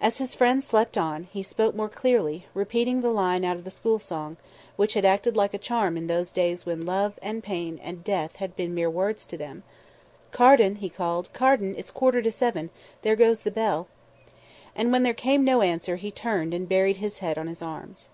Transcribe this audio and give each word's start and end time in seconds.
As 0.00 0.18
his 0.18 0.34
friend 0.34 0.64
slept 0.64 0.98
on, 0.98 1.22
he 1.32 1.40
spoke 1.40 1.76
more 1.76 1.88
clearly, 1.88 2.46
repeating 2.52 3.00
the 3.00 3.12
line 3.12 3.44
out 3.44 3.56
of 3.56 3.62
the 3.62 3.70
school 3.70 4.00
song, 4.00 4.36
which 4.74 4.94
had 4.94 5.04
acted 5.04 5.36
like 5.36 5.54
a 5.54 5.56
charm 5.58 5.96
in 5.96 6.08
those 6.08 6.32
days 6.32 6.66
when 6.66 6.84
love, 6.84 7.16
and 7.22 7.44
pain, 7.44 7.78
and 7.80 8.02
death 8.02 8.34
had 8.42 8.56
been 8.56 8.74
mere 8.74 8.90
words 8.90 9.24
to 9.26 9.36
them: 9.36 9.62
"Carden," 10.32 10.74
he 10.74 10.88
called, 10.88 11.32
"Carden, 11.32 11.76
'it's 11.78 11.90
a 11.92 11.94
quarter 11.94 12.20
to 12.22 12.32
seven, 12.32 12.70
there 13.02 13.14
goes 13.14 13.44
the 13.44 13.52
bell!'" 13.52 13.86
And 14.74 14.90
when 14.90 15.04
there 15.04 15.14
came 15.14 15.44
no 15.44 15.62
answer 15.62 15.94
he 15.94 16.10
turned 16.10 16.52
and 16.52 16.68
buried 16.68 16.96
his 16.96 17.20
head 17.20 17.38
on 17.38 17.46
his 17.46 17.62
arms. 17.62 18.08